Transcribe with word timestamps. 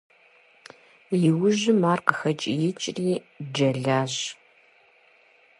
Иужьым 1.27 1.81
ар 1.91 1.99
къыхэкӀиикӀри, 2.05 3.09
джэлащ. 3.53 4.15